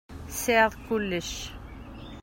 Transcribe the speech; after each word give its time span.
Tesεiḍ 0.27 0.71
kullec. 0.85 1.31